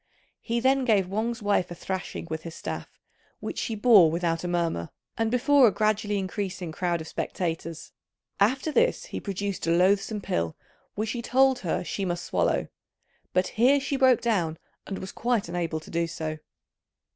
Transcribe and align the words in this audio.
He 0.41 0.59
then 0.59 0.83
gave 0.83 1.07
Wang's 1.09 1.43
wife 1.43 1.69
a 1.69 1.75
thrashing 1.75 2.25
with 2.27 2.41
his 2.41 2.55
staff, 2.55 2.89
which 3.39 3.59
she 3.59 3.75
bore 3.75 4.09
without 4.09 4.43
a 4.43 4.47
murmur, 4.47 4.89
and 5.15 5.29
before 5.29 5.67
a 5.67 5.71
gradually 5.71 6.17
increasing 6.17 6.71
crowd 6.71 7.01
of 7.01 7.07
spectators. 7.07 7.91
After 8.39 8.71
this 8.71 9.05
he 9.05 9.19
produced 9.19 9.67
a 9.67 9.71
loathsome 9.71 10.21
pill 10.21 10.57
which 10.95 11.11
he 11.11 11.21
told 11.21 11.59
her 11.59 11.83
she 11.83 12.03
must 12.03 12.23
swallow, 12.25 12.67
but 13.31 13.49
here 13.49 13.79
she 13.79 13.95
broke 13.95 14.21
down 14.21 14.57
and 14.87 14.97
was 14.97 15.11
quite 15.11 15.47
unable 15.47 15.79
to 15.79 15.91
do 15.91 16.07
so. 16.07 16.39